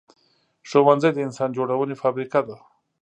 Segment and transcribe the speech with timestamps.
[0.69, 2.57] ښوونځی د انسان جوړونې فابریکه ده